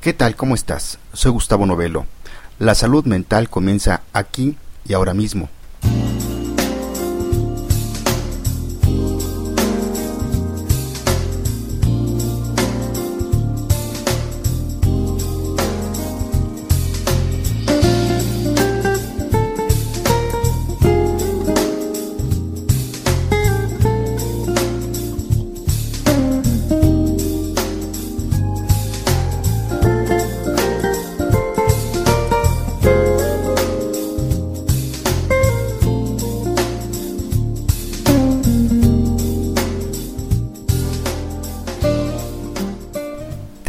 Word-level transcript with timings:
¿Qué 0.00 0.14
tal? 0.14 0.34
¿Cómo 0.34 0.54
estás? 0.54 0.98
Soy 1.12 1.30
Gustavo 1.30 1.66
Novelo. 1.66 2.06
La 2.58 2.74
salud 2.74 3.04
mental 3.04 3.50
comienza 3.50 4.00
aquí 4.14 4.56
y 4.86 4.94
ahora 4.94 5.12
mismo. 5.12 5.50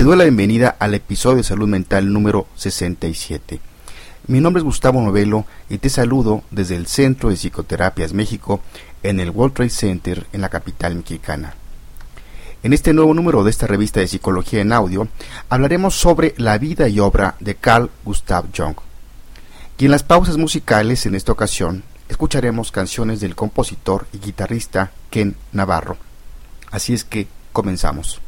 Te 0.01 0.05
doy 0.05 0.17
la 0.17 0.23
bienvenida 0.23 0.77
al 0.79 0.95
episodio 0.95 1.37
de 1.37 1.43
Salud 1.43 1.67
Mental 1.67 2.11
número 2.11 2.47
67. 2.55 3.59
Mi 4.25 4.41
nombre 4.41 4.61
es 4.61 4.63
Gustavo 4.63 4.99
Novelo 4.99 5.45
y 5.69 5.77
te 5.77 5.91
saludo 5.91 6.41
desde 6.49 6.75
el 6.75 6.87
Centro 6.87 7.29
de 7.29 7.37
Psicoterapias 7.37 8.11
México 8.11 8.61
en 9.03 9.19
el 9.19 9.29
World 9.29 9.53
Trade 9.53 9.69
Center 9.69 10.25
en 10.33 10.41
la 10.41 10.49
capital 10.49 10.95
mexicana. 10.95 11.53
En 12.63 12.73
este 12.73 12.93
nuevo 12.93 13.13
número 13.13 13.43
de 13.43 13.51
esta 13.51 13.67
revista 13.67 13.99
de 13.99 14.07
psicología 14.07 14.61
en 14.61 14.73
audio 14.73 15.07
hablaremos 15.49 15.93
sobre 15.93 16.33
la 16.37 16.57
vida 16.57 16.87
y 16.87 16.99
obra 16.99 17.35
de 17.39 17.53
Carl 17.53 17.91
Gustav 18.03 18.45
Jung. 18.57 18.77
Y 19.77 19.85
en 19.85 19.91
las 19.91 20.01
pausas 20.01 20.37
musicales 20.37 21.05
en 21.05 21.13
esta 21.13 21.31
ocasión 21.31 21.83
escucharemos 22.09 22.71
canciones 22.71 23.20
del 23.20 23.35
compositor 23.35 24.07
y 24.13 24.17
guitarrista 24.17 24.93
Ken 25.11 25.35
Navarro. 25.51 25.98
Así 26.71 26.91
es 26.91 27.04
que 27.04 27.27
comenzamos. 27.51 28.20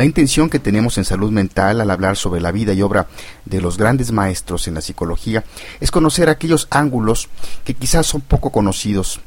La 0.00 0.06
intención 0.06 0.48
que 0.48 0.58
tenemos 0.58 0.96
en 0.96 1.04
salud 1.04 1.30
mental 1.30 1.78
al 1.78 1.90
hablar 1.90 2.16
sobre 2.16 2.40
la 2.40 2.52
vida 2.52 2.72
y 2.72 2.80
obra 2.80 3.06
de 3.44 3.60
los 3.60 3.76
grandes 3.76 4.12
maestros 4.12 4.66
en 4.66 4.72
la 4.72 4.80
psicología 4.80 5.44
es 5.78 5.90
conocer 5.90 6.30
aquellos 6.30 6.68
ángulos 6.70 7.28
que 7.64 7.74
quizás 7.74 8.06
son 8.06 8.22
poco 8.22 8.50
conocidos 8.50 9.20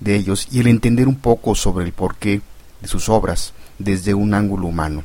de 0.00 0.16
ellos 0.16 0.48
y 0.50 0.58
el 0.58 0.66
entender 0.66 1.06
un 1.06 1.14
poco 1.14 1.54
sobre 1.54 1.84
el 1.84 1.92
porqué 1.92 2.40
de 2.80 2.88
sus 2.88 3.08
obras 3.08 3.52
desde 3.78 4.12
un 4.12 4.34
ángulo 4.34 4.66
humano. 4.66 5.04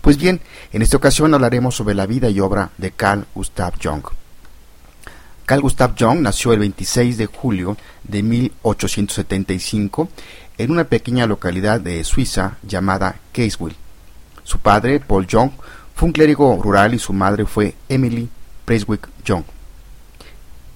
Pues 0.00 0.16
bien, 0.16 0.40
en 0.72 0.80
esta 0.80 0.96
ocasión 0.96 1.34
hablaremos 1.34 1.74
sobre 1.76 1.94
la 1.94 2.06
vida 2.06 2.30
y 2.30 2.40
obra 2.40 2.70
de 2.78 2.90
Carl 2.90 3.26
Gustav 3.34 3.74
Jung. 3.82 4.04
Carl 5.44 5.60
Gustav 5.60 5.94
Jung 5.98 6.20
nació 6.20 6.54
el 6.54 6.60
26 6.60 7.18
de 7.18 7.26
julio 7.26 7.76
de 8.04 8.22
1875 8.22 10.08
en 10.56 10.70
una 10.70 10.84
pequeña 10.84 11.26
localidad 11.26 11.82
de 11.82 12.02
Suiza 12.02 12.56
llamada 12.62 13.16
Caseville. 13.34 13.81
Su 14.52 14.58
padre, 14.58 15.00
Paul 15.00 15.26
Jung, 15.26 15.50
fue 15.94 16.08
un 16.08 16.12
clérigo 16.12 16.60
rural 16.62 16.92
y 16.92 16.98
su 16.98 17.14
madre 17.14 17.46
fue 17.46 17.74
Emily 17.88 18.28
Preswick 18.66 19.08
Jung. 19.26 19.44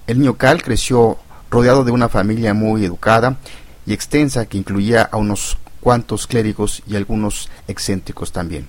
El 0.06 0.18
niño 0.18 0.38
Carl 0.38 0.62
creció 0.62 1.18
rodeado 1.50 1.84
de 1.84 1.90
una 1.90 2.08
familia 2.08 2.54
muy 2.54 2.86
educada 2.86 3.36
y 3.84 3.92
extensa 3.92 4.46
que 4.46 4.56
incluía 4.56 5.02
a 5.02 5.18
unos 5.18 5.58
cuantos 5.82 6.26
clérigos 6.26 6.82
y 6.86 6.96
algunos 6.96 7.50
excéntricos 7.68 8.32
también. 8.32 8.66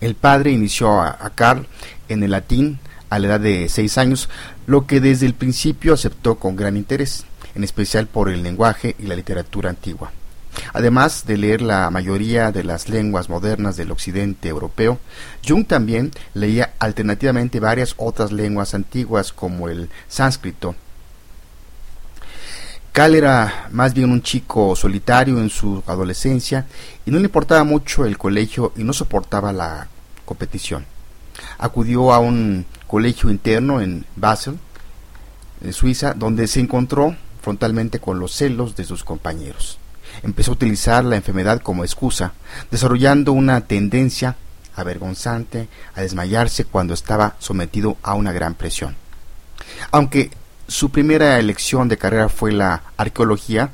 El 0.00 0.16
padre 0.16 0.50
inició 0.50 1.00
a, 1.00 1.10
a 1.10 1.30
Carl 1.30 1.68
en 2.08 2.24
el 2.24 2.32
latín 2.32 2.80
a 3.10 3.20
la 3.20 3.28
edad 3.28 3.38
de 3.38 3.68
seis 3.68 3.96
años, 3.96 4.28
lo 4.66 4.88
que 4.88 4.98
desde 4.98 5.26
el 5.26 5.34
principio 5.34 5.94
aceptó 5.94 6.34
con 6.34 6.56
gran 6.56 6.76
interés, 6.76 7.26
en 7.54 7.62
especial 7.62 8.08
por 8.08 8.28
el 8.28 8.42
lenguaje 8.42 8.96
y 8.98 9.04
la 9.04 9.14
literatura 9.14 9.70
antigua. 9.70 10.10
Además 10.72 11.26
de 11.26 11.36
leer 11.36 11.62
la 11.62 11.90
mayoría 11.90 12.52
de 12.52 12.64
las 12.64 12.88
lenguas 12.88 13.28
modernas 13.28 13.76
del 13.76 13.90
occidente 13.90 14.48
europeo, 14.48 14.98
Jung 15.46 15.66
también 15.66 16.12
leía 16.34 16.74
alternativamente 16.78 17.60
varias 17.60 17.94
otras 17.96 18.32
lenguas 18.32 18.74
antiguas 18.74 19.32
como 19.32 19.68
el 19.68 19.88
sánscrito. 20.08 20.74
Cal 22.92 23.16
era 23.16 23.68
más 23.72 23.92
bien 23.92 24.10
un 24.10 24.22
chico 24.22 24.76
solitario 24.76 25.40
en 25.40 25.50
su 25.50 25.82
adolescencia 25.86 26.66
y 27.04 27.10
no 27.10 27.18
le 27.18 27.24
importaba 27.24 27.64
mucho 27.64 28.04
el 28.04 28.16
colegio 28.16 28.72
y 28.76 28.84
no 28.84 28.92
soportaba 28.92 29.52
la 29.52 29.88
competición. 30.24 30.86
Acudió 31.58 32.12
a 32.12 32.20
un 32.20 32.64
colegio 32.86 33.30
interno 33.30 33.80
en 33.80 34.06
Basel, 34.14 34.58
en 35.60 35.72
Suiza, 35.72 36.14
donde 36.14 36.46
se 36.46 36.60
encontró 36.60 37.16
frontalmente 37.42 37.98
con 37.98 38.20
los 38.20 38.32
celos 38.32 38.76
de 38.76 38.84
sus 38.84 39.02
compañeros 39.02 39.78
empezó 40.22 40.52
a 40.52 40.54
utilizar 40.54 41.04
la 41.04 41.16
enfermedad 41.16 41.60
como 41.60 41.84
excusa, 41.84 42.32
desarrollando 42.70 43.32
una 43.32 43.62
tendencia 43.62 44.36
avergonzante 44.76 45.68
a 45.94 46.02
desmayarse 46.02 46.64
cuando 46.64 46.94
estaba 46.94 47.36
sometido 47.38 47.96
a 48.02 48.14
una 48.14 48.32
gran 48.32 48.54
presión. 48.54 48.96
Aunque 49.90 50.30
su 50.66 50.90
primera 50.90 51.38
elección 51.38 51.88
de 51.88 51.98
carrera 51.98 52.28
fue 52.28 52.52
la 52.52 52.82
arqueología, 52.96 53.70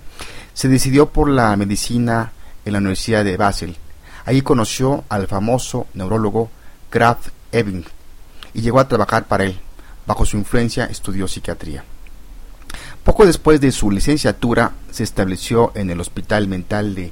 se 0.55 0.69
decidió 0.69 1.11
por 1.11 1.29
la 1.31 1.57
medicina 1.57 2.33
en 2.65 2.73
la 2.73 2.79
Universidad 2.79 3.25
de 3.25 3.37
Basel. 3.37 3.77
Allí 4.25 4.43
conoció 4.43 5.05
al 5.09 5.27
famoso 5.27 5.87
neurólogo 5.95 6.51
Graf 6.91 7.29
Ebing 7.53 7.85
y 8.53 8.61
llegó 8.61 8.81
a 8.81 8.89
trabajar 8.89 9.25
para 9.27 9.45
él. 9.45 9.59
Bajo 10.07 10.27
su 10.27 10.37
influencia 10.37 10.87
estudió 10.87 11.29
psiquiatría. 11.29 11.85
Poco 13.11 13.27
después 13.27 13.61
de 13.61 13.73
su 13.73 13.91
licenciatura 13.91 14.71
se 14.93 15.03
estableció 15.03 15.73
en 15.75 15.91
el 15.91 16.01
Hospital 16.01 16.47
Mental 16.47 16.95
de 16.95 17.11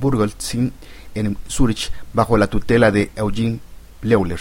Burgelsin 0.00 0.72
en 1.16 1.36
Zurich 1.48 1.90
bajo 2.12 2.36
la 2.36 2.46
tutela 2.46 2.92
de 2.92 3.10
Eugene 3.16 3.58
Leuler, 4.02 4.38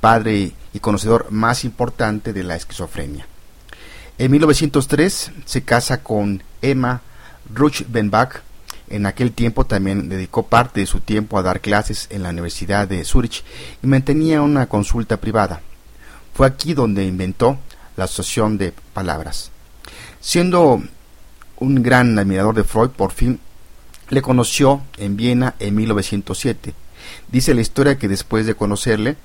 padre 0.00 0.50
y 0.74 0.80
conocedor 0.80 1.30
más 1.30 1.64
importante 1.64 2.32
de 2.32 2.42
la 2.42 2.56
esquizofrenia. 2.56 3.28
En 4.18 4.32
1903 4.32 5.30
se 5.44 5.62
casa 5.62 6.02
con 6.02 6.42
Emma 6.62 7.00
Ruchbenbach. 7.54 8.40
En 8.88 9.06
aquel 9.06 9.30
tiempo 9.30 9.66
también 9.66 10.08
dedicó 10.08 10.48
parte 10.48 10.80
de 10.80 10.86
su 10.86 10.98
tiempo 10.98 11.38
a 11.38 11.42
dar 11.42 11.60
clases 11.60 12.08
en 12.10 12.24
la 12.24 12.30
Universidad 12.30 12.88
de 12.88 13.04
Zurich 13.04 13.44
y 13.84 13.86
mantenía 13.86 14.42
una 14.42 14.66
consulta 14.66 15.16
privada. 15.18 15.60
Fue 16.34 16.48
aquí 16.48 16.74
donde 16.74 17.04
inventó 17.04 17.56
la 17.96 18.06
asociación 18.06 18.58
de 18.58 18.74
palabras. 18.92 19.52
Siendo 20.20 20.82
un 21.56 21.82
gran 21.82 22.18
admirador 22.18 22.54
de 22.54 22.64
Freud, 22.64 22.90
por 22.90 23.12
fin 23.12 23.40
le 24.10 24.22
conoció 24.22 24.82
en 24.98 25.16
Viena 25.16 25.54
en 25.58 25.74
1907. 25.74 26.74
Dice 27.28 27.54
la 27.54 27.62
historia 27.62 27.98
que 27.98 28.08
después 28.08 28.44
de 28.44 28.54
conocerle, 28.54 29.16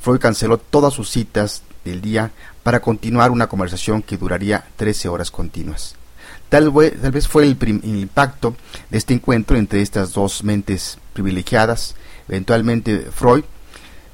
Freud 0.00 0.20
canceló 0.20 0.58
todas 0.58 0.94
sus 0.94 1.10
citas 1.10 1.62
del 1.84 2.00
día 2.00 2.30
para 2.62 2.80
continuar 2.80 3.30
una 3.30 3.48
conversación 3.48 4.02
que 4.02 4.18
duraría 4.18 4.64
13 4.76 5.08
horas 5.08 5.30
continuas. 5.30 5.96
Tal, 6.48 6.70
vez 6.70 7.28
fue 7.28 7.44
el, 7.44 7.56
impacto 7.84 8.56
de 8.90 8.98
este 8.98 9.14
encuentro 9.14 9.56
entre 9.56 9.82
estas 9.82 10.12
dos 10.12 10.44
mentes 10.44 10.98
privilegiadas. 11.12 11.96
Eventualmente 12.28 13.08
Freud 13.12 13.44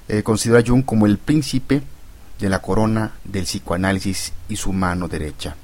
eh, 0.09 0.23
considera 0.23 0.61
a 0.61 0.65
Jung 0.67 0.85
como 0.85 1.07
el 1.07 1.19
príncipe 1.19 1.83
de 2.39 2.49
la 2.49 2.61
corona 2.61 3.13
del 3.25 3.45
psicoanálisis 3.45 4.33
y 4.49 4.57
su 4.57 4.73
mano 4.73 5.09
derecha. 5.09 5.57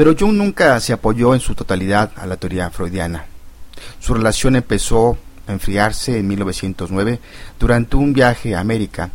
Pero 0.00 0.16
Jung 0.18 0.32
nunca 0.32 0.80
se 0.80 0.94
apoyó 0.94 1.34
en 1.34 1.40
su 1.40 1.54
totalidad 1.54 2.10
a 2.16 2.24
la 2.24 2.38
teoría 2.38 2.70
freudiana. 2.70 3.26
Su 3.98 4.14
relación 4.14 4.56
empezó 4.56 5.18
a 5.46 5.52
enfriarse 5.52 6.18
en 6.18 6.26
1909 6.26 7.20
durante 7.58 7.96
un 7.96 8.14
viaje 8.14 8.54
a 8.54 8.60
América. 8.60 9.10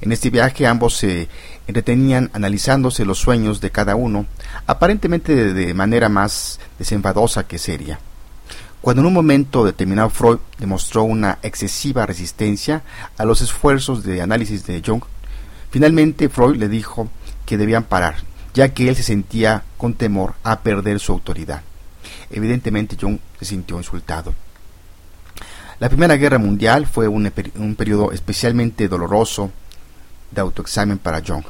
En 0.00 0.12
este 0.12 0.30
viaje 0.30 0.64
ambos 0.64 0.96
se 0.96 1.26
entretenían 1.66 2.30
analizándose 2.34 3.04
los 3.04 3.18
sueños 3.18 3.60
de 3.60 3.72
cada 3.72 3.96
uno, 3.96 4.26
aparentemente 4.68 5.52
de 5.52 5.74
manera 5.74 6.08
más 6.08 6.60
desenfadosa 6.78 7.48
que 7.48 7.58
seria. 7.58 7.98
Cuando 8.80 9.02
en 9.02 9.06
un 9.06 9.14
momento 9.14 9.64
determinado 9.64 10.08
Freud 10.08 10.38
demostró 10.60 11.02
una 11.02 11.40
excesiva 11.42 12.06
resistencia 12.06 12.84
a 13.16 13.24
los 13.24 13.40
esfuerzos 13.40 14.04
de 14.04 14.22
análisis 14.22 14.64
de 14.66 14.84
Jung, 14.86 15.02
finalmente 15.72 16.28
Freud 16.28 16.58
le 16.58 16.68
dijo 16.68 17.08
que 17.44 17.58
debían 17.58 17.82
parar, 17.82 18.18
ya 18.58 18.74
que 18.74 18.88
él 18.88 18.96
se 18.96 19.04
sentía 19.04 19.62
con 19.76 19.94
temor 19.94 20.34
a 20.42 20.58
perder 20.62 20.98
su 20.98 21.12
autoridad. 21.12 21.62
Evidentemente 22.28 22.96
Jung 23.00 23.20
se 23.38 23.44
sintió 23.44 23.76
insultado. 23.76 24.34
La 25.78 25.88
Primera 25.88 26.16
Guerra 26.16 26.38
Mundial 26.38 26.88
fue 26.88 27.06
un, 27.06 27.32
un 27.54 27.76
periodo 27.76 28.10
especialmente 28.10 28.88
doloroso 28.88 29.52
de 30.32 30.40
autoexamen 30.40 30.98
para 30.98 31.22
Jung. 31.24 31.44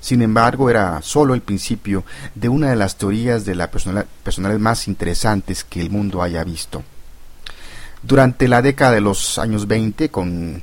Sin 0.00 0.22
embargo, 0.22 0.70
era 0.70 1.02
solo 1.02 1.34
el 1.34 1.40
principio 1.40 2.04
de 2.36 2.48
una 2.48 2.70
de 2.70 2.76
las 2.76 2.96
teorías 2.96 3.44
de 3.44 3.56
la 3.56 3.68
personalidad 3.68 4.60
más 4.60 4.86
interesantes 4.86 5.64
que 5.64 5.80
el 5.80 5.90
mundo 5.90 6.22
haya 6.22 6.44
visto. 6.44 6.84
Durante 8.04 8.46
la 8.46 8.62
década 8.62 8.92
de 8.92 9.00
los 9.00 9.40
años 9.40 9.66
20, 9.66 10.10
con 10.10 10.62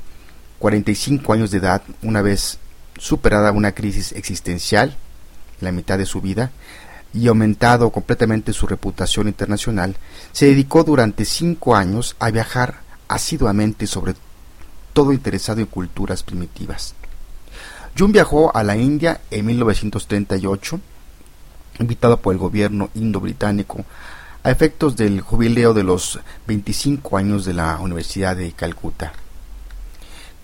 45 0.60 1.30
años 1.34 1.50
de 1.50 1.58
edad, 1.58 1.82
una 2.00 2.22
vez 2.22 2.58
superada 2.96 3.52
una 3.52 3.72
crisis 3.72 4.12
existencial, 4.12 4.96
la 5.60 5.72
mitad 5.72 5.98
de 5.98 6.06
su 6.06 6.20
vida, 6.20 6.50
y 7.12 7.28
aumentado 7.28 7.90
completamente 7.90 8.52
su 8.52 8.66
reputación 8.66 9.28
internacional, 9.28 9.96
se 10.32 10.46
dedicó 10.46 10.82
durante 10.82 11.24
cinco 11.24 11.76
años 11.76 12.16
a 12.18 12.30
viajar 12.30 12.80
asiduamente 13.08 13.86
sobre 13.86 14.14
todo 14.92 15.12
interesado 15.12 15.60
en 15.60 15.66
culturas 15.66 16.22
primitivas. 16.22 16.94
Jung 17.96 18.12
viajó 18.12 18.54
a 18.56 18.64
la 18.64 18.76
India 18.76 19.20
en 19.30 19.46
1938, 19.46 20.80
invitado 21.78 22.16
por 22.20 22.32
el 22.32 22.38
gobierno 22.38 22.90
indo-británico 22.94 23.84
a 24.42 24.50
efectos 24.50 24.96
del 24.96 25.20
jubileo 25.20 25.72
de 25.72 25.84
los 25.84 26.18
25 26.46 27.16
años 27.16 27.44
de 27.44 27.54
la 27.54 27.78
Universidad 27.78 28.36
de 28.36 28.52
Calcuta. 28.52 29.12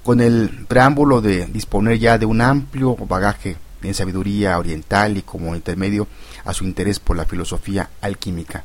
Con 0.04 0.20
el 0.20 0.64
preámbulo 0.66 1.20
de 1.20 1.46
disponer 1.46 1.98
ya 1.98 2.16
de 2.18 2.26
un 2.26 2.40
amplio 2.40 2.96
bagaje 2.96 3.56
en 3.82 3.94
sabiduría 3.94 4.58
oriental 4.58 5.16
y 5.16 5.22
como 5.22 5.54
intermedio 5.54 6.06
a 6.44 6.52
su 6.52 6.64
interés 6.64 6.98
por 6.98 7.16
la 7.16 7.24
filosofía 7.24 7.90
alquímica. 8.00 8.64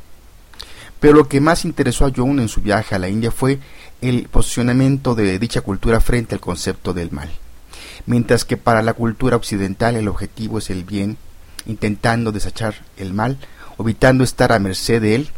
Pero 0.99 1.13
lo 1.13 1.27
que 1.27 1.41
más 1.41 1.65
interesó 1.65 2.05
a 2.05 2.11
Jung 2.11 2.39
en 2.39 2.47
su 2.47 2.61
viaje 2.61 2.95
a 2.95 2.99
la 2.99 3.09
India 3.09 3.31
fue 3.31 3.59
el 4.01 4.27
posicionamiento 4.29 5.15
de 5.15 5.37
dicha 5.39 5.61
cultura 5.61 5.99
frente 5.99 6.35
al 6.35 6.41
concepto 6.41 6.93
del 6.93 7.11
mal 7.11 7.29
mientras 8.05 8.45
que 8.45 8.57
para 8.57 8.81
la 8.81 8.93
cultura 8.93 9.35
occidental 9.35 9.95
el 9.95 10.07
objetivo 10.07 10.59
es 10.59 10.69
el 10.69 10.83
bien, 10.83 11.17
intentando 11.65 12.31
desechar 12.31 12.75
el 12.97 13.13
mal, 13.13 13.37
evitando 13.79 14.23
estar 14.23 14.51
a 14.51 14.59
merced 14.59 15.01
de 15.01 15.15
él, 15.15 15.29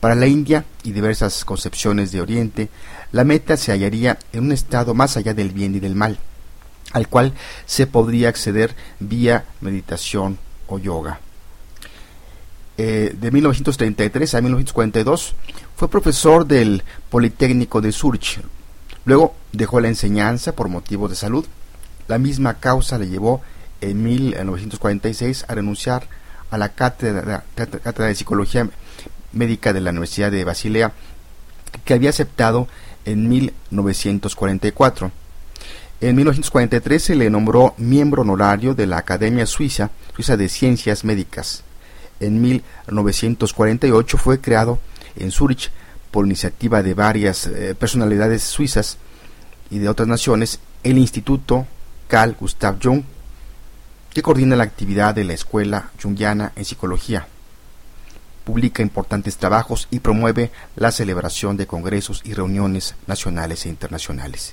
para 0.00 0.14
la 0.14 0.26
India 0.26 0.64
y 0.82 0.92
diversas 0.92 1.44
concepciones 1.44 2.12
de 2.12 2.20
Oriente, 2.20 2.68
la 3.12 3.24
meta 3.24 3.56
se 3.56 3.72
hallaría 3.72 4.18
en 4.32 4.44
un 4.44 4.52
estado 4.52 4.92
más 4.92 5.16
allá 5.16 5.32
del 5.32 5.50
bien 5.50 5.74
y 5.74 5.80
del 5.80 5.94
mal, 5.94 6.18
al 6.94 7.08
cual 7.08 7.34
se 7.66 7.86
podría 7.86 8.30
acceder 8.30 8.74
vía 9.00 9.44
meditación 9.60 10.38
o 10.66 10.78
yoga. 10.78 11.20
Eh, 12.78 13.14
de 13.20 13.30
1933 13.30 14.34
a 14.34 14.40
1942 14.40 15.34
fue 15.76 15.90
profesor 15.90 16.46
del 16.46 16.82
Politécnico 17.10 17.82
de 17.82 17.92
Zurich. 17.92 18.40
Luego 19.04 19.34
dejó 19.52 19.80
la 19.80 19.88
enseñanza 19.88 20.56
por 20.56 20.70
motivos 20.70 21.10
de 21.10 21.16
salud 21.16 21.44
la 22.06 22.18
misma 22.18 22.54
causa 22.54 22.98
le 22.98 23.08
llevó 23.08 23.42
en 23.80 24.02
1946 24.02 25.46
a 25.48 25.54
renunciar 25.54 26.06
a 26.50 26.58
la 26.58 26.70
cátedra, 26.70 27.44
de 27.56 28.14
Psicología 28.14 28.68
Médica 29.32 29.72
de 29.72 29.80
la 29.80 29.90
Universidad 29.90 30.30
de 30.30 30.44
Basilea, 30.44 30.92
que 31.84 31.94
había 31.94 32.10
aceptado 32.10 32.68
en 33.04 33.28
1944. 33.28 35.10
En 36.04 36.16
1943 36.16 37.02
se 37.02 37.14
le 37.14 37.30
nombró 37.30 37.72
miembro 37.78 38.20
honorario 38.20 38.74
de 38.74 38.86
la 38.86 38.98
Academia 38.98 39.46
Suiza, 39.46 39.90
Suiza 40.14 40.36
de 40.36 40.50
Ciencias 40.50 41.02
Médicas. 41.02 41.64
En 42.20 42.42
1948 42.42 44.18
fue 44.18 44.38
creado 44.38 44.78
en 45.16 45.30
Zurich 45.30 45.70
por 46.10 46.26
iniciativa 46.26 46.82
de 46.82 46.92
varias 46.92 47.46
eh, 47.46 47.74
personalidades 47.74 48.42
suizas 48.42 48.98
y 49.70 49.78
de 49.78 49.88
otras 49.88 50.06
naciones 50.06 50.60
el 50.82 50.98
Instituto 50.98 51.66
Carl 52.06 52.36
Gustav 52.38 52.76
Jung, 52.82 53.02
que 54.12 54.20
coordina 54.20 54.56
la 54.56 54.64
actividad 54.64 55.14
de 55.14 55.24
la 55.24 55.32
Escuela 55.32 55.88
Jungiana 56.02 56.52
en 56.54 56.66
Psicología. 56.66 57.28
Publica 58.44 58.82
importantes 58.82 59.38
trabajos 59.38 59.88
y 59.90 60.00
promueve 60.00 60.50
la 60.76 60.92
celebración 60.92 61.56
de 61.56 61.66
congresos 61.66 62.20
y 62.26 62.34
reuniones 62.34 62.94
nacionales 63.06 63.64
e 63.64 63.70
internacionales. 63.70 64.52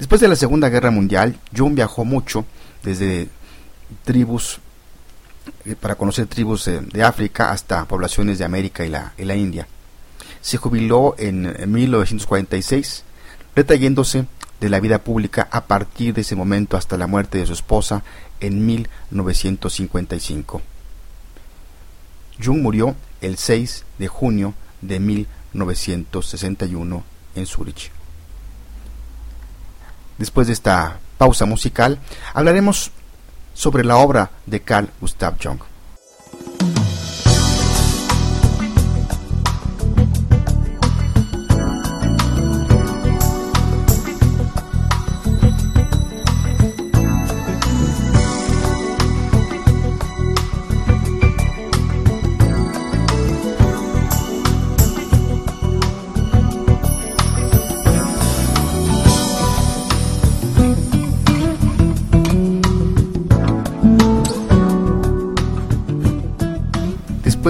Después 0.00 0.20
de 0.22 0.28
la 0.28 0.36
Segunda 0.36 0.70
Guerra 0.70 0.90
Mundial, 0.90 1.38
Jung 1.54 1.74
viajó 1.74 2.06
mucho 2.06 2.46
desde 2.82 3.28
tribus 4.02 4.58
eh, 5.66 5.76
para 5.78 5.94
conocer 5.94 6.26
tribus 6.26 6.64
de 6.64 7.04
África 7.04 7.52
hasta 7.52 7.84
poblaciones 7.84 8.38
de 8.38 8.46
América 8.46 8.86
y 8.86 8.88
la, 8.88 9.12
y 9.18 9.26
la 9.26 9.36
India. 9.36 9.68
Se 10.40 10.56
jubiló 10.56 11.14
en 11.18 11.70
1946, 11.70 13.04
retrayéndose 13.54 14.24
de 14.58 14.70
la 14.70 14.80
vida 14.80 15.00
pública 15.00 15.48
a 15.50 15.66
partir 15.66 16.14
de 16.14 16.22
ese 16.22 16.34
momento 16.34 16.78
hasta 16.78 16.96
la 16.96 17.06
muerte 17.06 17.36
de 17.36 17.46
su 17.46 17.52
esposa 17.52 18.02
en 18.40 18.64
1955. 18.64 20.62
Jung 22.42 22.62
murió 22.62 22.96
el 23.20 23.36
6 23.36 23.84
de 23.98 24.08
junio 24.08 24.54
de 24.80 24.98
1961 24.98 27.04
en 27.34 27.46
Zurich. 27.46 27.92
Después 30.20 30.46
de 30.48 30.52
esta 30.52 30.98
pausa 31.16 31.46
musical, 31.46 31.98
hablaremos 32.34 32.90
sobre 33.54 33.84
la 33.84 33.96
obra 33.96 34.30
de 34.44 34.60
Carl 34.60 34.90
Gustav 35.00 35.36
Jung. 35.42 35.69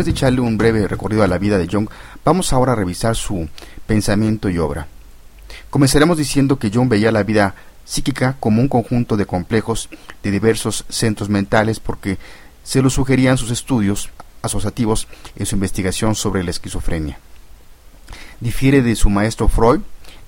Después 0.00 0.14
de 0.14 0.19
echarle 0.19 0.40
un 0.40 0.57
breve 0.57 0.88
recorrido 0.88 1.23
a 1.23 1.26
la 1.26 1.37
vida 1.37 1.59
de 1.59 1.69
Jung, 1.71 1.87
vamos 2.25 2.54
ahora 2.54 2.73
a 2.73 2.75
revisar 2.75 3.14
su 3.14 3.50
pensamiento 3.87 4.49
y 4.49 4.57
obra. 4.57 4.87
Comenzaremos 5.69 6.16
diciendo 6.16 6.59
que 6.59 6.71
Jung 6.71 6.88
veía 6.88 7.12
la 7.12 7.23
vida 7.23 7.54
psíquica 7.85 8.35
como 8.40 8.62
un 8.62 8.69
conjunto 8.69 9.19
de 9.19 9.26
complejos 9.26 9.90
de 10.23 10.30
diversos 10.30 10.87
centros 10.88 11.28
mentales 11.28 11.80
porque 11.80 12.16
se 12.64 12.80
lo 12.80 12.88
sugerían 12.88 13.37
sus 13.37 13.50
estudios 13.50 14.09
asociativos 14.40 15.07
en 15.37 15.45
su 15.45 15.57
investigación 15.57 16.14
sobre 16.14 16.45
la 16.45 16.50
esquizofrenia. 16.50 17.19
Difiere 18.40 18.80
de 18.80 18.97
su 18.97 19.11
maestro 19.11 19.49
Freud 19.49 19.83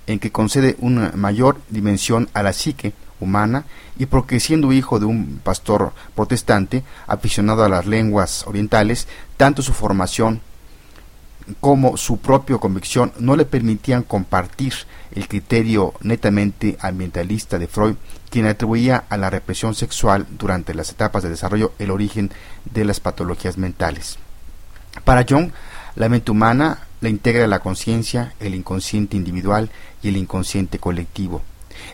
en 0.06 0.18
que 0.18 0.32
concede 0.32 0.76
una 0.80 1.12
mayor 1.16 1.58
dimensión 1.70 2.28
a 2.34 2.42
la 2.42 2.52
psique 2.52 2.92
humana 3.22 3.64
y 3.98 4.06
porque 4.06 4.40
siendo 4.40 4.72
hijo 4.72 4.98
de 4.98 5.06
un 5.06 5.40
pastor 5.42 5.92
protestante 6.14 6.82
aficionado 7.06 7.64
a 7.64 7.68
las 7.68 7.86
lenguas 7.86 8.46
orientales, 8.46 9.08
tanto 9.36 9.62
su 9.62 9.72
formación 9.72 10.40
como 11.60 11.96
su 11.96 12.18
propia 12.18 12.58
convicción 12.58 13.12
no 13.18 13.36
le 13.36 13.44
permitían 13.44 14.02
compartir 14.02 14.74
el 15.12 15.28
criterio 15.28 15.92
netamente 16.00 16.76
ambientalista 16.80 17.58
de 17.58 17.66
Freud, 17.66 17.96
quien 18.30 18.46
atribuía 18.46 19.04
a 19.08 19.16
la 19.16 19.30
represión 19.30 19.74
sexual 19.74 20.26
durante 20.38 20.74
las 20.74 20.90
etapas 20.90 21.22
de 21.22 21.30
desarrollo 21.30 21.72
el 21.78 21.90
origen 21.90 22.30
de 22.72 22.84
las 22.84 23.00
patologías 23.00 23.58
mentales. 23.58 24.18
Para 25.04 25.24
Jung, 25.28 25.50
la 25.96 26.08
mente 26.08 26.30
humana 26.30 26.86
la 27.02 27.08
integra 27.08 27.46
la 27.48 27.58
conciencia, 27.58 28.32
el 28.38 28.54
inconsciente 28.54 29.16
individual 29.16 29.70
y 30.02 30.08
el 30.08 30.16
inconsciente 30.16 30.78
colectivo. 30.78 31.42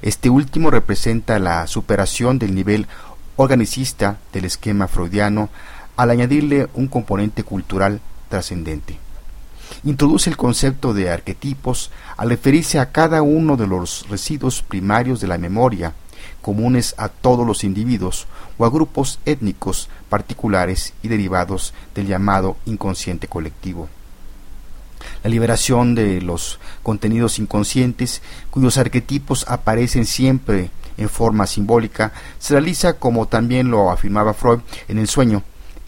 Este 0.02 0.30
último 0.30 0.70
representa 0.70 1.38
la 1.38 1.66
superación 1.66 2.38
del 2.38 2.54
nivel 2.54 2.86
organicista 3.36 4.18
del 4.32 4.44
esquema 4.44 4.88
freudiano 4.88 5.48
al 5.96 6.10
añadirle 6.10 6.68
un 6.74 6.88
componente 6.88 7.42
cultural 7.42 8.00
trascendente. 8.28 8.98
Introduce 9.84 10.30
el 10.30 10.36
concepto 10.36 10.94
de 10.94 11.10
arquetipos 11.10 11.90
al 12.16 12.30
referirse 12.30 12.78
a 12.78 12.90
cada 12.90 13.22
uno 13.22 13.56
de 13.56 13.66
los 13.66 14.06
residuos 14.08 14.62
primarios 14.62 15.20
de 15.20 15.28
la 15.28 15.38
memoria, 15.38 15.92
comunes 16.40 16.94
a 16.98 17.08
todos 17.08 17.46
los 17.46 17.64
individuos 17.64 18.26
o 18.56 18.64
a 18.64 18.70
grupos 18.70 19.20
étnicos 19.24 19.88
particulares 20.08 20.94
y 21.02 21.08
derivados 21.08 21.74
del 21.94 22.06
llamado 22.06 22.56
inconsciente 22.64 23.28
colectivo. 23.28 23.88
La 25.22 25.30
liberación 25.30 25.94
de 25.94 26.20
los 26.20 26.58
contenidos 26.82 27.38
inconscientes, 27.38 28.22
cuyos 28.50 28.78
arquetipos 28.78 29.44
aparecen 29.48 30.06
siempre 30.06 30.70
en 30.96 31.08
forma 31.08 31.46
simbólica, 31.46 32.12
se 32.38 32.54
realiza 32.54 32.94
como 32.94 33.26
también 33.26 33.70
lo 33.70 33.90
afirmaba 33.90 34.34
Freud 34.34 34.60
en 34.88 34.98
el 34.98 35.08
sueño, 35.08 35.42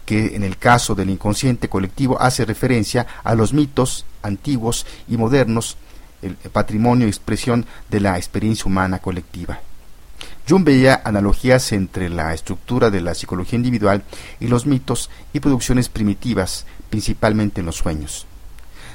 que 0.05 0.35
en 0.35 0.43
el 0.43 0.57
caso 0.57 0.95
del 0.95 1.09
inconsciente 1.09 1.69
colectivo 1.69 2.19
hace 2.21 2.45
referencia 2.45 3.05
a 3.23 3.35
los 3.35 3.53
mitos 3.53 4.05
antiguos 4.23 4.85
y 5.07 5.17
modernos, 5.17 5.77
el 6.21 6.35
patrimonio 6.51 7.07
y 7.07 7.09
expresión 7.09 7.65
de 7.89 7.99
la 7.99 8.17
experiencia 8.17 8.65
humana 8.65 8.99
colectiva. 8.99 9.59
Jung 10.47 10.63
veía 10.63 11.01
analogías 11.03 11.71
entre 11.71 12.09
la 12.09 12.33
estructura 12.33 12.89
de 12.89 13.01
la 13.01 13.13
psicología 13.13 13.57
individual 13.57 14.03
y 14.39 14.47
los 14.47 14.65
mitos 14.65 15.09
y 15.33 15.39
producciones 15.39 15.89
primitivas, 15.89 16.65
principalmente 16.89 17.61
en 17.61 17.67
los 17.67 17.77
sueños. 17.77 18.27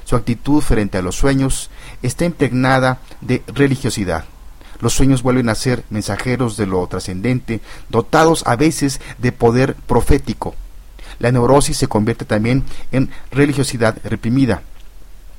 Su 0.06 0.16
actitud 0.16 0.62
frente 0.62 0.96
a 0.96 1.02
los 1.02 1.16
sueños 1.16 1.68
está 2.02 2.24
impregnada 2.24 3.00
de 3.20 3.42
religiosidad. 3.48 4.24
Los 4.80 4.94
sueños 4.94 5.22
vuelven 5.22 5.50
a 5.50 5.54
ser 5.54 5.84
mensajeros 5.90 6.56
de 6.56 6.64
lo 6.64 6.86
trascendente, 6.86 7.60
dotados 7.90 8.42
a 8.46 8.56
veces 8.56 9.02
de 9.18 9.32
poder 9.32 9.74
profético. 9.74 10.54
La 11.18 11.30
neurosis 11.30 11.76
se 11.76 11.88
convierte 11.88 12.24
también 12.24 12.64
en 12.90 13.10
religiosidad 13.30 13.98
reprimida, 14.04 14.62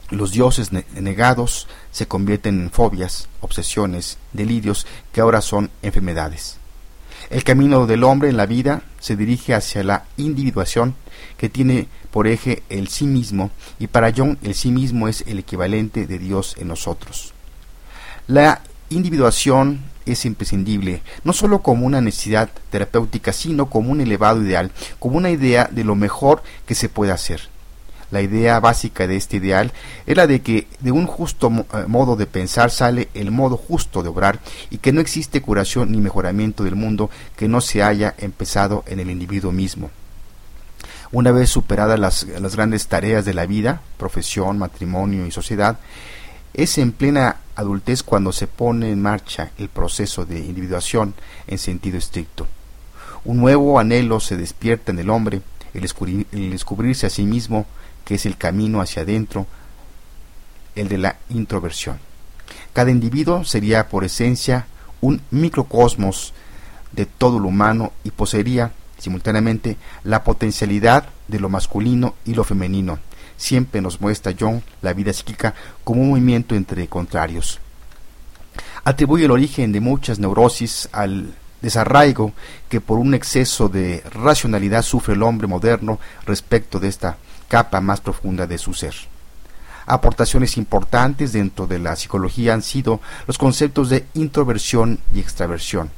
los 0.09 0.31
dioses 0.31 0.71
negados 0.71 1.67
se 1.91 2.07
convierten 2.07 2.61
en 2.61 2.71
fobias, 2.71 3.27
obsesiones, 3.41 4.17
delirios 4.31 4.87
que 5.11 5.19
ahora 5.19 5.41
son 5.41 5.69
enfermedades. 5.81 6.57
El 7.29 7.43
camino 7.43 7.85
del 7.87 8.05
hombre 8.05 8.29
en 8.29 8.37
la 8.37 8.45
vida 8.45 8.83
se 9.01 9.17
dirige 9.17 9.53
hacia 9.53 9.83
la 9.83 10.05
individuación 10.15 10.95
que 11.35 11.49
tiene 11.49 11.89
por 12.11 12.27
eje 12.27 12.63
el 12.69 12.87
sí 12.87 13.05
mismo 13.05 13.51
y 13.79 13.87
para 13.87 14.13
John 14.15 14.37
el 14.43 14.55
sí 14.55 14.71
mismo 14.71 15.07
es 15.07 15.23
el 15.27 15.39
equivalente 15.39 16.07
de 16.07 16.19
Dios 16.19 16.55
en 16.57 16.67
nosotros. 16.69 17.33
La 18.27 18.61
individuación 18.89 19.81
es 20.05 20.25
imprescindible, 20.25 21.01
no 21.23 21.33
sólo 21.33 21.61
como 21.61 21.85
una 21.85 22.01
necesidad 22.01 22.49
terapéutica, 22.69 23.33
sino 23.33 23.69
como 23.69 23.91
un 23.91 24.01
elevado 24.01 24.41
ideal, 24.41 24.71
como 24.99 25.17
una 25.17 25.29
idea 25.29 25.69
de 25.71 25.83
lo 25.83 25.95
mejor 25.95 26.41
que 26.65 26.75
se 26.75 26.89
puede 26.89 27.11
hacer. 27.11 27.49
La 28.09 28.21
idea 28.21 28.61
básica 28.61 29.05
de 29.05 29.17
este 29.17 29.35
ideal 29.37 29.73
es 30.05 30.15
la 30.15 30.27
de 30.27 30.41
que 30.41 30.67
de 30.79 30.93
un 30.93 31.07
justo 31.07 31.51
eh, 31.51 31.85
modo 31.87 32.15
de 32.15 32.25
pensar 32.25 32.71
sale 32.71 33.09
el 33.13 33.31
modo 33.31 33.57
justo 33.57 34.01
de 34.01 34.07
obrar 34.07 34.39
y 34.69 34.77
que 34.77 34.93
no 34.93 35.01
existe 35.01 35.41
curación 35.41 35.91
ni 35.91 35.97
mejoramiento 35.97 36.63
del 36.63 36.75
mundo 36.75 37.09
que 37.35 37.49
no 37.49 37.59
se 37.59 37.83
haya 37.83 38.15
empezado 38.17 38.85
en 38.87 39.01
el 39.01 39.11
individuo 39.11 39.51
mismo. 39.51 39.91
Una 41.11 41.31
vez 41.31 41.49
superadas 41.49 41.99
las, 41.99 42.55
grandes 42.55 42.87
tareas 42.87 43.23
de 43.23 43.33
la 43.33 43.45
vida, 43.45 43.81
profesión, 43.97 44.57
matrimonio 44.57 45.25
y 45.25 45.31
sociedad, 45.31 45.79
es 46.53 46.77
en 46.77 46.91
plena 46.91 47.37
adultez 47.55 48.03
cuando 48.03 48.33
se 48.33 48.47
pone 48.47 48.91
en 48.91 49.01
marcha 49.01 49.51
el 49.57 49.69
proceso 49.69 50.25
de 50.25 50.39
individuación 50.39 51.13
en 51.47 51.59
sentido 51.59 51.97
estricto. 51.97 52.47
Un 53.23 53.37
nuevo 53.37 53.79
anhelo 53.79 54.19
se 54.19 54.35
despierta 54.35 54.91
en 54.91 54.99
el 54.99 55.09
hombre, 55.09 55.41
el, 55.73 56.51
descubrirse 56.51 57.07
a 57.07 57.09
sí 57.09 57.23
mismo 57.23 57.65
que 58.03 58.15
es 58.15 58.25
el 58.25 58.37
camino 58.37 58.81
hacia 58.81 59.03
adentro, 59.03 59.47
el 60.75 60.89
de 60.89 60.97
la 60.97 61.17
introversión. 61.29 61.99
Cada 62.73 62.91
individuo 62.91 63.43
sería 63.43 63.87
por 63.87 64.03
esencia 64.03 64.67
un 65.01 65.21
microcosmos 65.31 66.33
de 66.91 67.05
todo 67.05 67.39
lo 67.39 67.47
humano 67.47 67.91
y 68.03 68.11
poseería 68.11 68.71
simultáneamente 68.97 69.77
la 70.03 70.23
potencialidad 70.23 71.09
de 71.27 71.39
lo 71.39 71.49
masculino 71.49 72.15
y 72.25 72.33
lo 72.33 72.43
femenino. 72.43 72.99
Siempre 73.37 73.81
nos 73.81 74.01
muestra 74.01 74.33
John 74.37 74.63
la 74.81 74.93
vida 74.93 75.13
psíquica 75.13 75.53
como 75.83 76.01
un 76.01 76.09
movimiento 76.09 76.55
entre 76.55 76.87
contrarios. 76.87 77.59
Atribuye 78.83 79.25
el 79.25 79.31
origen 79.31 79.71
de 79.71 79.81
muchas 79.81 80.17
neurosis 80.17 80.89
al 80.91 81.33
desarraigo 81.61 82.33
que 82.69 82.81
por 82.81 82.99
un 82.99 83.13
exceso 83.13 83.69
de 83.69 84.03
racionalidad 84.11 84.81
sufre 84.81 85.13
el 85.13 85.23
hombre 85.23 85.47
moderno 85.47 85.99
respecto 86.25 86.79
de 86.79 86.87
esta 86.87 87.17
capa 87.47 87.81
más 87.81 88.01
profunda 88.01 88.47
de 88.47 88.57
su 88.57 88.73
ser. 88.73 88.95
Aportaciones 89.85 90.57
importantes 90.57 91.31
dentro 91.31 91.65
de 91.65 91.79
la 91.79 91.95
psicología 91.95 92.53
han 92.53 92.61
sido 92.61 92.99
los 93.25 93.37
conceptos 93.37 93.89
de 93.89 94.05
introversión 94.15 94.99
y 95.13 95.19
extraversión. 95.19 95.89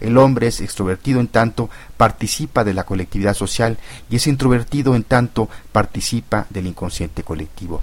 El 0.00 0.16
hombre 0.16 0.46
es 0.46 0.60
extrovertido 0.60 1.20
en 1.20 1.28
tanto 1.28 1.70
participa 1.96 2.64
de 2.64 2.74
la 2.74 2.84
colectividad 2.84 3.34
social 3.34 3.78
y 4.08 4.16
es 4.16 4.26
introvertido 4.26 4.94
en 4.94 5.04
tanto 5.04 5.48
participa 5.72 6.46
del 6.50 6.66
inconsciente 6.66 7.22
colectivo. 7.24 7.82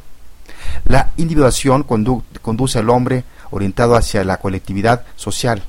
La 0.86 1.12
individuación 1.17 1.84
conduce 1.84 2.79
al 2.79 2.89
hombre 2.89 3.24
orientado 3.51 3.95
hacia 3.95 4.24
la 4.24 4.38
colectividad 4.38 5.05
social, 5.15 5.63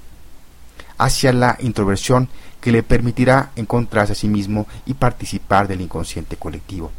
hacia 0.98 1.32
la 1.32 1.56
introversión 1.60 2.28
que 2.60 2.72
le 2.72 2.82
permitirá 2.82 3.50
encontrarse 3.56 4.12
a 4.12 4.16
sí 4.16 4.28
mismo 4.28 4.66
y 4.86 4.94
participar 4.94 5.68
del 5.68 5.80
inconsciente 5.80 6.36
colectivo. 6.36 6.90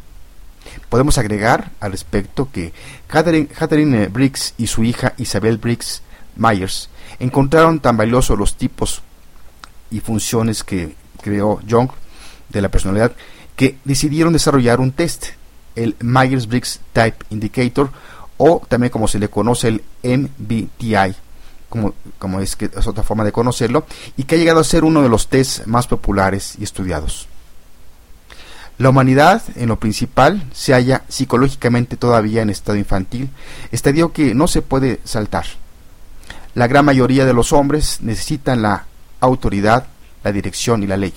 Podemos 0.89 1.17
agregar 1.17 1.71
al 1.79 1.91
respecto 1.91 2.49
que 2.51 2.73
Catherine, 3.07 4.07
Briggs 4.07 4.53
y 4.57 4.67
su 4.67 4.83
hija 4.83 5.13
Isabel 5.17 5.57
Briggs 5.57 6.01
Myers 6.35 6.89
encontraron 7.19 7.79
tan 7.79 7.97
valiosos 7.97 8.37
los 8.37 8.55
tipos 8.55 9.01
y 9.91 9.99
funciones 9.99 10.63
que 10.63 10.95
creó 11.21 11.59
Jung 11.69 11.89
de 12.49 12.61
la 12.61 12.69
personalidad 12.69 13.13
que 13.55 13.77
decidieron 13.83 14.33
desarrollar 14.33 14.79
un 14.79 14.91
test, 14.91 15.27
el 15.75 15.97
Myers-Briggs 15.99 16.79
Type 16.93 17.25
Indicator 17.29 17.89
o 18.37 18.61
también 18.67 18.91
como 18.91 19.07
se 19.07 19.19
le 19.19 19.29
conoce 19.29 19.67
el 19.67 19.83
MBTI, 20.03 21.15
como, 21.69 21.93
como 22.19 22.39
es, 22.39 22.55
que 22.55 22.65
es 22.65 22.87
otra 22.87 23.03
forma 23.03 23.23
de 23.23 23.31
conocerlo, 23.31 23.85
y 24.15 24.23
que 24.23 24.35
ha 24.35 24.37
llegado 24.37 24.59
a 24.59 24.63
ser 24.63 24.83
uno 24.83 25.01
de 25.01 25.09
los 25.09 25.27
tests 25.27 25.65
más 25.65 25.87
populares 25.87 26.55
y 26.59 26.63
estudiados. 26.63 27.27
La 28.77 28.89
humanidad, 28.89 29.41
en 29.55 29.69
lo 29.69 29.79
principal, 29.79 30.43
se 30.53 30.73
halla 30.73 31.03
psicológicamente 31.09 31.97
todavía 31.97 32.43
en 32.43 32.51
estado 32.51 32.77
infantil, 32.77 33.29
estadio 33.71 34.13
que 34.13 34.35
no 34.35 34.47
se 34.47 34.61
puede 34.61 34.99
saltar. 35.03 35.45
La 36.53 36.67
gran 36.67 36.85
mayoría 36.85 37.25
de 37.25 37.33
los 37.33 37.53
hombres 37.53 38.01
necesitan 38.01 38.61
la 38.61 38.85
autoridad, 39.19 39.87
la 40.23 40.31
dirección 40.31 40.83
y 40.83 40.87
la 40.87 40.97
ley. 40.97 41.13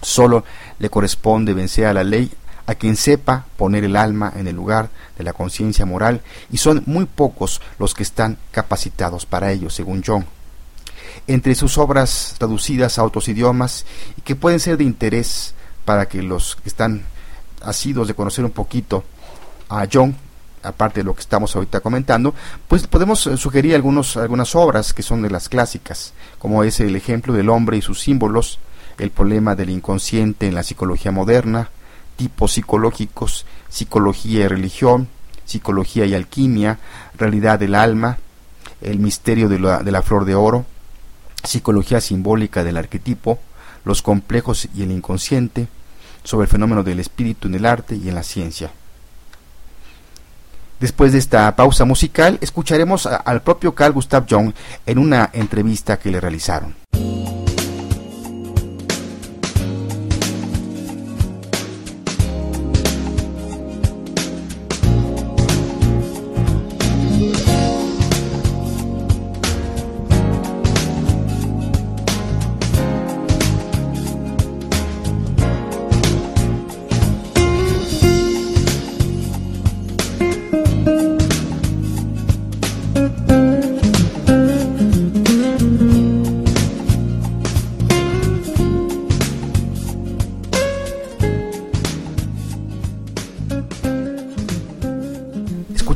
Solo 0.00 0.44
le 0.78 0.90
corresponde 0.90 1.54
vencer 1.54 1.86
a 1.86 1.94
la 1.94 2.04
ley 2.04 2.30
a 2.66 2.74
quien 2.74 2.96
sepa 2.96 3.46
poner 3.56 3.84
el 3.84 3.96
alma 3.96 4.32
en 4.36 4.46
el 4.46 4.56
lugar 4.56 4.90
de 5.16 5.24
la 5.24 5.32
conciencia 5.32 5.86
moral 5.86 6.22
y 6.50 6.58
son 6.58 6.82
muy 6.86 7.06
pocos 7.06 7.60
los 7.78 7.94
que 7.94 8.02
están 8.02 8.38
capacitados 8.50 9.26
para 9.26 9.52
ello, 9.52 9.70
según 9.70 10.02
John. 10.04 10.26
Entre 11.26 11.54
sus 11.54 11.78
obras 11.78 12.34
traducidas 12.38 12.98
a 12.98 13.04
otros 13.04 13.28
idiomas 13.28 13.84
y 14.16 14.22
que 14.22 14.36
pueden 14.36 14.60
ser 14.60 14.76
de 14.76 14.84
interés 14.84 15.54
para 15.84 16.06
que 16.06 16.22
los 16.22 16.56
que 16.56 16.68
están 16.68 17.02
asidos 17.60 18.08
de 18.08 18.14
conocer 18.14 18.44
un 18.44 18.50
poquito 18.50 19.04
a 19.68 19.86
John, 19.92 20.16
aparte 20.62 21.00
de 21.00 21.04
lo 21.04 21.14
que 21.14 21.20
estamos 21.20 21.54
ahorita 21.54 21.80
comentando, 21.80 22.34
pues 22.68 22.86
podemos 22.86 23.26
eh, 23.26 23.36
sugerir 23.36 23.74
algunos, 23.74 24.16
algunas 24.16 24.54
obras 24.54 24.92
que 24.92 25.02
son 25.02 25.22
de 25.22 25.30
las 25.30 25.48
clásicas, 25.48 26.12
como 26.38 26.64
es 26.64 26.80
el 26.80 26.96
ejemplo 26.96 27.32
del 27.32 27.48
hombre 27.48 27.76
y 27.76 27.82
sus 27.82 28.00
símbolos, 28.00 28.58
el 28.98 29.10
problema 29.10 29.54
del 29.54 29.70
inconsciente 29.70 30.46
en 30.46 30.54
la 30.54 30.62
psicología 30.62 31.12
moderna, 31.12 31.70
tipos 32.16 32.52
psicológicos, 32.52 33.46
psicología 33.68 34.44
y 34.44 34.48
religión, 34.48 35.08
psicología 35.44 36.06
y 36.06 36.14
alquimia, 36.14 36.78
realidad 37.16 37.58
del 37.58 37.74
alma, 37.74 38.18
el 38.80 38.98
misterio 38.98 39.48
de 39.48 39.58
la, 39.58 39.82
de 39.82 39.92
la 39.92 40.02
flor 40.02 40.24
de 40.24 40.34
oro, 40.34 40.64
psicología 41.42 42.00
simbólica 42.00 42.64
del 42.64 42.76
arquetipo, 42.76 43.38
los 43.84 44.02
complejos 44.02 44.68
y 44.74 44.82
el 44.82 44.92
inconsciente, 44.92 45.68
sobre 46.24 46.44
el 46.44 46.50
fenómeno 46.50 46.82
del 46.82 47.00
espíritu 47.00 47.48
en 47.48 47.56
el 47.56 47.66
arte 47.66 47.96
y 47.96 48.08
en 48.08 48.14
la 48.14 48.22
ciencia. 48.22 48.70
Después 50.82 51.12
de 51.12 51.18
esta 51.18 51.54
pausa 51.54 51.84
musical, 51.84 52.38
escucharemos 52.40 53.06
al 53.06 53.40
propio 53.42 53.72
Carl 53.72 53.92
Gustav 53.92 54.26
Jung 54.28 54.52
en 54.84 54.98
una 54.98 55.30
entrevista 55.32 55.96
que 55.96 56.10
le 56.10 56.20
realizaron. 56.20 56.74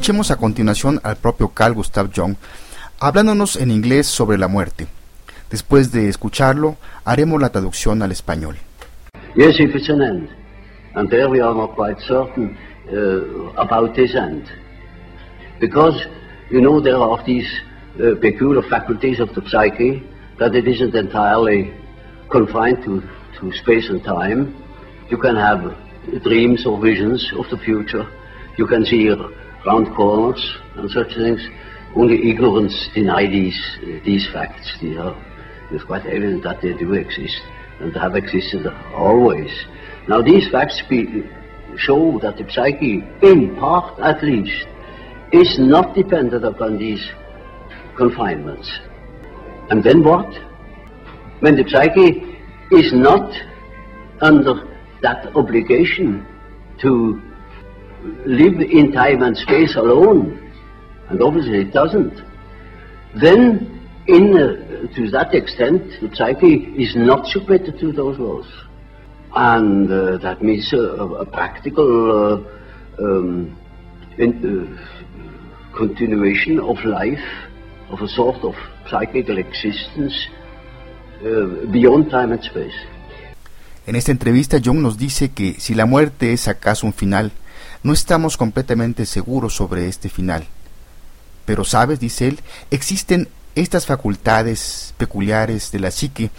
Escuchemos 0.06 0.30
a 0.30 0.36
continuación 0.36 1.00
al 1.02 1.16
propio 1.16 1.48
Carl 1.48 1.74
Gustav 1.74 2.10
Jung 2.14 2.36
hablándonos 3.00 3.56
en 3.56 3.72
inglés 3.72 4.06
sobre 4.06 4.38
la 4.38 4.46
muerte. 4.46 4.86
Después 5.50 5.90
de 5.90 6.08
escucharlo, 6.08 6.76
haremos 7.04 7.40
la 7.40 7.48
traducción 7.48 8.00
al 8.02 8.12
español. 8.12 8.54
Yes, 9.34 9.58
if 9.58 9.74
it's 9.74 9.88
an 9.88 10.02
end. 10.02 10.28
And 10.94 11.10
there 11.10 11.28
we 11.28 11.40
are 11.40 11.52
not 11.52 11.74
quite 11.74 11.98
certain 12.06 12.56
uh, 12.88 13.50
about 13.60 13.96
this 13.96 14.14
end. 14.14 14.44
Because, 15.58 16.00
you 16.52 16.60
know, 16.60 16.80
there 16.80 16.98
are 16.98 17.20
these 17.24 17.48
uh, 17.98 18.14
peculiar 18.20 18.62
faculties 18.70 19.18
of 19.18 19.34
the 19.34 19.42
psyche 19.50 20.04
that 20.38 20.54
it 20.54 20.68
isn't 20.68 20.94
entirely 20.94 21.74
confined 22.30 22.80
to, 22.84 23.02
to 23.40 23.52
space 23.54 23.88
and 23.90 24.04
time. 24.04 24.54
You 25.10 25.18
can 25.18 25.34
have 25.34 25.74
dreams 26.22 26.64
or 26.64 26.80
visions 26.80 27.28
of 27.36 27.50
the 27.50 27.58
future. 27.58 28.06
You 28.56 28.68
can 28.68 28.84
see 28.84 29.08
round 29.66 29.94
corners 29.94 30.58
and 30.76 30.90
such 30.90 31.14
things. 31.14 31.40
Only 31.94 32.30
ignorance 32.30 32.88
deny 32.94 33.26
these, 33.26 33.58
these 34.04 34.28
facts. 34.32 34.78
These 34.80 34.98
are, 34.98 35.16
it's 35.70 35.84
quite 35.84 36.06
evident 36.06 36.44
that 36.44 36.62
they 36.62 36.74
do 36.74 36.92
exist 36.92 37.40
and 37.80 37.94
have 37.96 38.14
existed 38.14 38.66
always. 38.94 39.50
Now 40.08 40.22
these 40.22 40.48
facts 40.50 40.82
be, 40.88 41.24
show 41.76 42.18
that 42.22 42.36
the 42.36 42.50
psyche, 42.50 43.02
in 43.22 43.56
part 43.56 43.98
at 44.00 44.22
least, 44.22 44.66
is 45.32 45.58
not 45.58 45.94
dependent 45.94 46.44
upon 46.44 46.78
these 46.78 47.10
confinements. 47.96 48.70
And 49.70 49.82
then 49.82 50.04
what? 50.04 50.32
When 51.40 51.56
the 51.56 51.68
psyche 51.68 52.38
is 52.70 52.92
not 52.92 53.32
under 54.20 54.54
that 55.02 55.34
obligation 55.34 56.26
to 56.80 57.20
live 58.26 58.60
in 58.60 58.92
time 58.92 59.22
and 59.22 59.36
space 59.36 59.76
alone, 59.76 60.52
and 61.08 61.22
obviously 61.22 61.60
it 61.60 61.72
doesn't, 61.72 62.22
then 63.14 63.76
in, 64.06 64.36
uh, 64.36 64.94
to 64.94 65.10
that 65.10 65.34
extent 65.34 65.82
the 66.00 66.14
psyche 66.14 66.74
is 66.76 66.94
not 66.96 67.26
submitted 67.26 67.78
to 67.78 67.92
those 67.92 68.18
laws. 68.18 68.46
And 69.34 69.90
uh, 69.90 70.18
that 70.18 70.42
means 70.42 70.72
uh, 70.72 70.78
a 70.78 71.26
practical 71.26 72.44
uh, 72.98 73.02
um, 73.02 73.56
in, 74.16 74.30
uh, 74.42 75.76
continuation 75.76 76.58
of 76.58 76.82
life, 76.84 77.24
of 77.90 78.00
a 78.00 78.08
sort 78.08 78.42
of 78.42 78.54
psychical 78.88 79.38
existence 79.38 80.28
beyond 81.72 82.10
time 82.10 82.32
and 82.32 82.42
space. 82.42 82.74
En 83.86 83.94
esta 83.94 84.10
entrevista, 84.10 84.58
Jung 84.58 84.82
nos 84.82 84.98
dice 84.98 85.30
que 85.30 85.54
si 85.60 85.74
la 85.74 85.86
muerte 85.86 86.32
es 86.32 86.48
acaso 86.48 86.86
un 86.86 86.92
final, 86.92 87.30
no 87.86 87.92
estamos 87.92 88.36
completamente 88.36 89.06
seguros 89.06 89.54
sobre 89.54 89.86
este 89.86 90.08
final. 90.08 90.44
Pero, 91.44 91.64
¿sabes? 91.64 92.00
dice 92.00 92.26
él, 92.26 92.40
existen 92.72 93.28
estas 93.54 93.86
facultades 93.86 94.92
peculiares 94.98 95.70
de 95.70 95.78
la 95.78 95.92
psique 95.92 96.30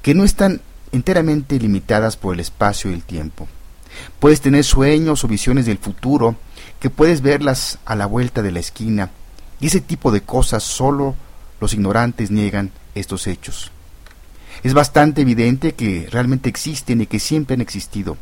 que 0.00 0.14
no 0.14 0.24
están 0.24 0.62
enteramente 0.92 1.58
limitadas 1.58 2.16
por 2.16 2.32
el 2.32 2.40
espacio 2.40 2.90
y 2.90 2.94
el 2.94 3.02
tiempo. 3.02 3.46
Puedes 4.18 4.40
tener 4.40 4.64
sueños 4.64 5.22
o 5.22 5.28
visiones 5.28 5.66
del 5.66 5.76
futuro 5.76 6.34
que 6.80 6.88
puedes 6.88 7.20
verlas 7.20 7.78
a 7.84 7.94
la 7.94 8.06
vuelta 8.06 8.40
de 8.40 8.52
la 8.52 8.60
esquina, 8.60 9.10
y 9.60 9.66
ese 9.66 9.82
tipo 9.82 10.10
de 10.10 10.22
cosas 10.22 10.62
solo 10.62 11.14
los 11.60 11.74
ignorantes 11.74 12.30
niegan 12.30 12.72
estos 12.94 13.26
hechos. 13.26 13.70
Es 14.62 14.72
bastante 14.72 15.20
evidente 15.20 15.74
que 15.74 16.08
realmente 16.10 16.48
existen 16.48 17.02
y 17.02 17.06
que 17.06 17.20
siempre 17.20 17.52
han 17.52 17.60
existido. 17.60 18.16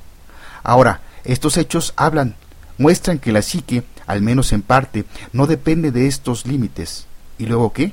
Ahora, 0.64 1.02
estos 1.24 1.56
hechos 1.56 1.94
hablan, 1.96 2.34
muestran 2.78 3.18
que 3.18 3.32
la 3.32 3.42
psique, 3.42 3.82
al 4.06 4.22
menos 4.22 4.52
en 4.52 4.62
parte, 4.62 5.04
no 5.32 5.46
depende 5.46 5.90
de 5.90 6.06
estos 6.06 6.46
límites. 6.46 7.06
¿Y 7.38 7.46
luego 7.46 7.72
qué? 7.72 7.92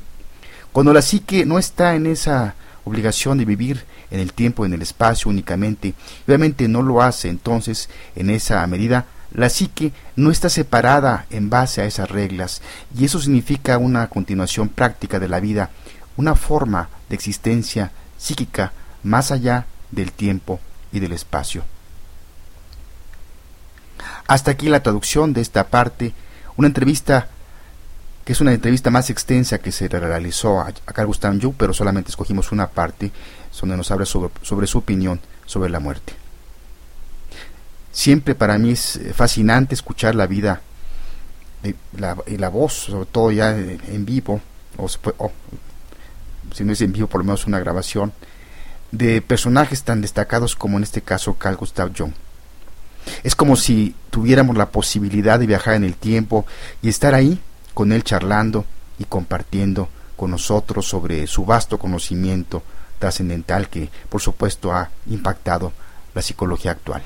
Cuando 0.71 0.93
la 0.93 1.01
psique 1.01 1.45
no 1.45 1.59
está 1.59 1.95
en 1.95 2.07
esa 2.07 2.55
obligación 2.85 3.37
de 3.37 3.45
vivir 3.45 3.83
en 4.09 4.19
el 4.19 4.33
tiempo, 4.33 4.65
en 4.65 4.73
el 4.73 4.81
espacio 4.81 5.29
únicamente, 5.29 5.93
obviamente 6.27 6.67
no 6.67 6.81
lo 6.81 7.01
hace, 7.01 7.29
entonces, 7.29 7.89
en 8.15 8.29
esa 8.29 8.65
medida, 8.67 9.05
la 9.33 9.49
psique 9.49 9.93
no 10.15 10.31
está 10.31 10.49
separada 10.49 11.25
en 11.29 11.49
base 11.49 11.81
a 11.81 11.85
esas 11.85 12.09
reglas, 12.09 12.61
y 12.97 13.05
eso 13.05 13.19
significa 13.19 13.77
una 13.77 14.07
continuación 14.07 14.69
práctica 14.69 15.19
de 15.19 15.29
la 15.29 15.39
vida, 15.39 15.69
una 16.17 16.35
forma 16.35 16.89
de 17.09 17.15
existencia 17.15 17.91
psíquica 18.17 18.73
más 19.03 19.31
allá 19.31 19.65
del 19.91 20.11
tiempo 20.11 20.59
y 20.91 20.99
del 20.99 21.13
espacio. 21.13 21.63
Hasta 24.31 24.51
aquí 24.51 24.69
la 24.69 24.81
traducción 24.81 25.33
de 25.33 25.41
esta 25.41 25.67
parte, 25.67 26.13
una 26.55 26.67
entrevista 26.69 27.27
que 28.23 28.31
es 28.31 28.39
una 28.39 28.53
entrevista 28.53 28.89
más 28.89 29.09
extensa 29.09 29.57
que 29.57 29.73
se 29.73 29.89
realizó 29.89 30.61
a, 30.61 30.71
Carl 30.71 31.07
Gustav 31.07 31.37
Jung, 31.41 31.53
pero 31.57 31.73
solamente 31.73 32.11
escogimos 32.11 32.53
una 32.53 32.67
parte 32.67 33.11
donde 33.59 33.75
nos 33.75 33.91
habla 33.91 34.05
sobre, 34.05 34.67
su 34.67 34.77
opinión 34.77 35.19
sobre 35.45 35.69
la 35.69 35.81
muerte. 35.81 36.13
Siempre 37.91 38.33
para 38.33 38.57
mí 38.57 38.71
es 38.71 39.01
fascinante 39.13 39.75
escuchar 39.75 40.15
la 40.15 40.27
vida 40.27 40.61
y 41.65 41.75
la, 41.99 42.15
la 42.25 42.47
voz, 42.47 42.71
sobre 42.71 43.07
todo 43.07 43.33
ya 43.33 43.49
en 43.49 44.05
vivo, 44.05 44.39
o, 44.77 44.89
o 45.17 45.31
si 46.55 46.63
no 46.63 46.71
es 46.71 46.79
en 46.79 46.93
vivo, 46.93 47.07
por 47.07 47.19
lo 47.19 47.25
menos 47.25 47.47
una 47.47 47.59
grabación, 47.59 48.13
de 48.93 49.21
personajes 49.21 49.83
tan 49.83 49.99
destacados 49.99 50.55
como 50.55 50.77
en 50.77 50.83
este 50.83 51.01
caso 51.01 51.33
Carl 51.33 51.57
Gustav 51.57 51.91
Jung. 51.93 52.13
Es 53.23 53.35
como 53.35 53.55
si 53.55 53.95
tuviéramos 54.09 54.57
la 54.57 54.69
posibilidad 54.69 55.39
de 55.39 55.47
viajar 55.47 55.75
en 55.75 55.83
el 55.83 55.95
tiempo 55.95 56.45
y 56.81 56.89
estar 56.89 57.13
ahí 57.13 57.39
con 57.73 57.91
él 57.91 58.03
charlando 58.03 58.65
y 58.99 59.05
compartiendo 59.05 59.89
con 60.15 60.31
nosotros 60.31 60.87
sobre 60.87 61.25
su 61.27 61.45
vasto 61.45 61.79
conocimiento 61.79 62.63
trascendental 62.99 63.69
que 63.69 63.89
por 64.09 64.21
supuesto 64.21 64.71
ha 64.71 64.89
impactado 65.07 65.73
la 66.13 66.21
psicología 66.21 66.71
actual. 66.71 67.01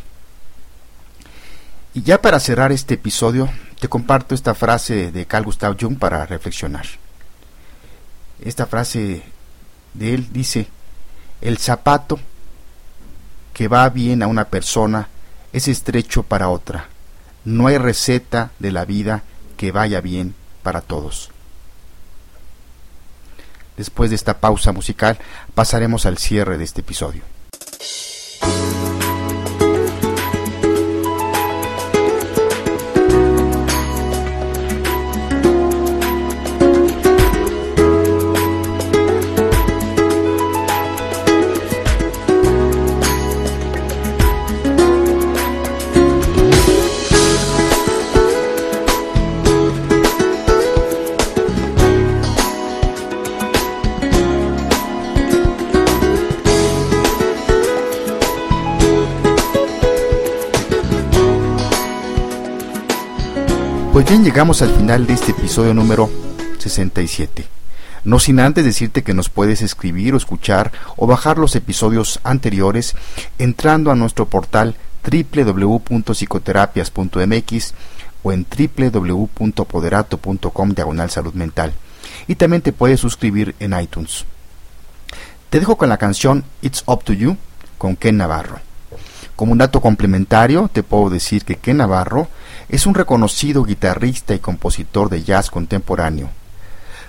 Y 1.93 2.01
ya 2.01 2.21
para 2.21 2.41
cerrar 2.41 2.73
este 2.73 2.95
episodio, 2.95 3.49
te 3.79 3.87
comparto 3.87 4.35
esta 4.35 4.53
frase 4.53 5.13
de 5.13 5.25
Carl 5.25 5.45
Gustav 5.45 5.77
Jung 5.79 5.97
para 5.97 6.25
reflexionar. 6.25 6.85
Esta 8.43 8.65
frase 8.65 9.23
de 9.93 10.13
él 10.13 10.27
dice, 10.33 10.67
el 11.39 11.57
zapato 11.57 12.19
que 13.53 13.69
va 13.69 13.87
bien 13.89 14.21
a 14.23 14.27
una 14.27 14.43
persona 14.43 15.07
es 15.55 15.69
estrecho 15.69 16.23
para 16.23 16.49
otra. 16.49 16.89
No 17.45 17.67
hay 17.67 17.77
receta 17.77 18.51
de 18.59 18.73
la 18.73 18.83
vida 18.83 19.23
que 19.55 19.71
vaya 19.71 20.01
bien 20.01 20.35
para 20.63 20.81
todos. 20.81 21.31
Después 23.77 24.09
de 24.09 24.17
esta 24.17 24.41
pausa 24.41 24.73
musical 24.73 25.17
pasaremos 25.53 26.05
al 26.05 26.17
cierre 26.17 26.57
de 26.57 26.65
este 26.65 26.81
episodio. 26.81 27.23
Pues 63.95 64.05
bien, 64.09 64.25
llegamos 64.25 64.61
al 64.61 64.71
final 64.71 65.07
de 65.07 65.13
este 65.13 65.31
episodio 65.31 65.73
número 65.73 66.09
67. 66.57 67.45
No 68.03 68.19
sin 68.19 68.41
antes 68.41 68.65
decirte 68.65 69.03
que 69.03 69.13
nos 69.13 69.29
puedes 69.29 69.61
escribir 69.61 70.13
o 70.13 70.17
escuchar 70.17 70.73
o 70.97 71.07
bajar 71.07 71.37
los 71.37 71.55
episodios 71.55 72.19
anteriores 72.25 72.93
entrando 73.39 73.91
a 73.91 73.95
nuestro 73.95 74.25
portal 74.25 74.75
www.psicoterapias.mx 75.09 77.73
o 78.21 78.33
en 78.33 78.45
www.poderato.com 78.45 80.69
diagonal 80.71 81.09
salud 81.09 81.33
mental. 81.33 81.71
Y 82.27 82.35
también 82.35 82.63
te 82.63 82.73
puedes 82.73 82.99
suscribir 82.99 83.55
en 83.61 83.79
iTunes. 83.79 84.25
Te 85.49 85.61
dejo 85.61 85.77
con 85.77 85.87
la 85.87 85.95
canción 85.95 86.43
It's 86.61 86.83
Up 86.85 87.05
to 87.05 87.13
You 87.13 87.37
con 87.77 87.95
Ken 87.95 88.17
Navarro. 88.17 88.59
Como 89.37 89.53
un 89.53 89.57
dato 89.57 89.79
complementario, 89.79 90.69
te 90.71 90.83
puedo 90.83 91.09
decir 91.09 91.45
que 91.45 91.55
Ken 91.55 91.77
Navarro 91.77 92.27
es 92.69 92.85
un 92.85 92.95
reconocido 92.95 93.63
guitarrista 93.63 94.33
y 94.33 94.39
compositor 94.39 95.09
de 95.09 95.23
jazz 95.23 95.49
contemporáneo. 95.49 96.29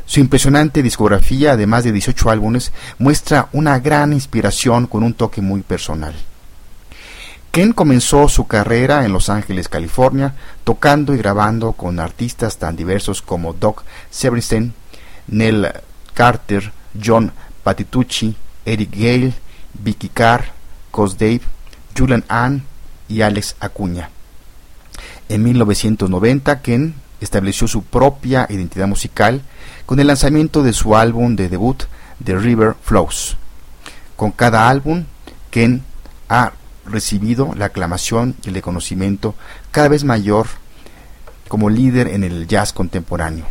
Su 0.06 0.20
impresionante 0.20 0.82
discografía, 0.82 1.52
además 1.52 1.82
de 1.84 1.92
18 1.92 2.30
álbumes, 2.30 2.72
muestra 2.98 3.48
una 3.52 3.78
gran 3.80 4.12
inspiración 4.12 4.86
con 4.86 5.02
un 5.02 5.14
toque 5.14 5.40
muy 5.40 5.62
personal. 5.62 6.14
Ken 7.50 7.72
comenzó 7.72 8.28
su 8.28 8.46
carrera 8.46 9.04
en 9.04 9.12
Los 9.12 9.30
Ángeles, 9.30 9.68
California, 9.68 10.34
tocando 10.62 11.14
y 11.14 11.18
grabando 11.18 11.72
con 11.72 11.98
artistas 11.98 12.58
tan 12.58 12.76
diversos 12.76 13.22
como 13.22 13.52
Doc 13.54 13.82
Severinsen, 14.10 14.74
Nell 15.26 15.72
Carter, 16.14 16.70
John 17.02 17.32
Patitucci, 17.64 18.36
Eric 18.64 18.90
Gale, 18.92 19.32
Vicky 19.74 20.08
Carr, 20.08 20.44
Cos 20.90 21.18
Dave, 21.18 21.40
Julian 21.96 22.24
Ann 22.28 22.62
y 23.08 23.22
Alex 23.22 23.56
Acuña. 23.58 24.10
En 25.28 25.42
1990, 25.42 26.60
Ken 26.62 26.94
estableció 27.20 27.66
su 27.66 27.82
propia 27.82 28.46
identidad 28.48 28.86
musical 28.86 29.42
con 29.84 29.98
el 29.98 30.06
lanzamiento 30.06 30.62
de 30.62 30.72
su 30.72 30.96
álbum 30.96 31.34
de 31.34 31.48
debut, 31.48 31.84
The 32.24 32.36
River 32.36 32.76
Flows. 32.82 33.36
Con 34.16 34.30
cada 34.30 34.68
álbum, 34.68 35.04
Ken 35.50 35.82
ha 36.28 36.52
recibido 36.84 37.52
la 37.56 37.66
aclamación 37.66 38.36
y 38.44 38.48
el 38.48 38.54
reconocimiento 38.54 39.34
cada 39.72 39.88
vez 39.88 40.04
mayor 40.04 40.46
como 41.48 41.70
líder 41.70 42.08
en 42.08 42.22
el 42.22 42.46
jazz 42.46 42.72
contemporáneo. 42.72 43.46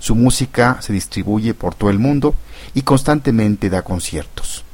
Su 0.00 0.14
música 0.14 0.78
se 0.80 0.92
distribuye 0.92 1.54
por 1.54 1.74
todo 1.74 1.90
el 1.90 1.98
mundo 1.98 2.34
y 2.74 2.82
constantemente 2.82 3.70
da 3.70 3.82
conciertos. 3.82 4.64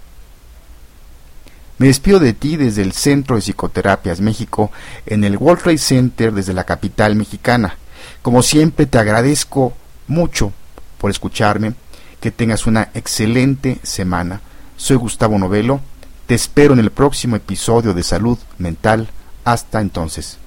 Me 1.78 1.88
despido 1.88 2.20
de 2.20 2.32
ti 2.32 2.56
desde 2.56 2.82
el 2.82 2.92
Centro 2.92 3.36
de 3.36 3.42
Psicoterapias 3.42 4.20
México 4.20 4.70
en 5.06 5.24
el 5.24 5.36
World 5.36 5.62
Trade 5.62 5.78
Center 5.78 6.32
desde 6.32 6.52
la 6.52 6.64
capital 6.64 7.16
mexicana. 7.16 7.76
Como 8.22 8.42
siempre 8.42 8.86
te 8.86 8.98
agradezco 8.98 9.74
mucho 10.06 10.52
por 10.98 11.10
escucharme, 11.10 11.74
que 12.20 12.30
tengas 12.30 12.66
una 12.66 12.90
excelente 12.94 13.78
semana. 13.82 14.40
Soy 14.76 14.96
Gustavo 14.96 15.38
Novelo, 15.38 15.80
te 16.26 16.34
espero 16.34 16.74
en 16.74 16.80
el 16.80 16.90
próximo 16.90 17.36
episodio 17.36 17.92
de 17.92 18.02
Salud 18.02 18.38
Mental. 18.56 19.08
Hasta 19.44 19.80
entonces. 19.80 20.38